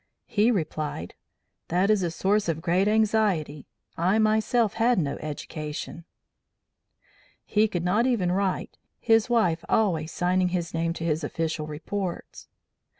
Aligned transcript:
"He 0.25 0.49
replied: 0.49 1.13
'That 1.67 1.91
is 1.91 2.01
a 2.01 2.09
source 2.09 2.49
of 2.49 2.63
great 2.63 2.87
anxiety; 2.87 3.67
I 3.95 4.17
myself 4.17 4.73
had 4.73 4.97
no 4.97 5.17
education,' 5.17 6.05
(he 7.45 7.67
could 7.67 7.83
not 7.85 8.07
even 8.07 8.31
write, 8.31 8.79
his 8.99 9.29
wife 9.29 9.63
always 9.69 10.11
signing 10.11 10.47
his 10.47 10.73
name 10.73 10.93
to 10.93 11.05
his 11.05 11.23
official 11.23 11.67
reports). 11.67 12.47